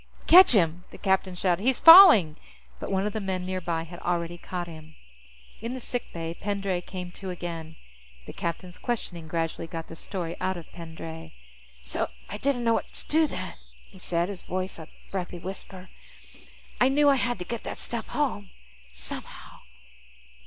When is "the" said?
0.89-0.97, 3.13-3.19, 5.75-5.79, 8.25-8.33, 9.89-9.95